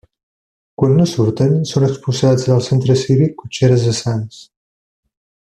Quan 0.83 0.95
no 1.01 1.05
surten, 1.11 1.53
són 1.73 1.85
exposats 1.89 2.47
al 2.57 2.65
centre 2.71 2.97
cívic 3.05 3.39
Cotxeres 3.43 3.89
de 3.91 3.97
Sants. 4.03 4.45